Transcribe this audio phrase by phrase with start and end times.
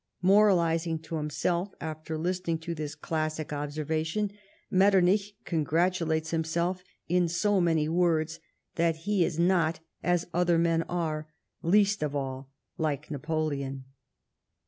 [0.23, 4.31] Moralising to himself after listening to this classic obser vation,
[4.71, 8.39] Metternich congratulates himself, in so many words,
[8.77, 11.27] that he is not as other men are,
[11.61, 13.85] least of all like Napoleon.